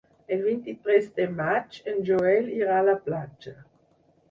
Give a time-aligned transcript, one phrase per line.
[0.35, 3.57] El vint-i-tres de maig en Joel irà a la platja.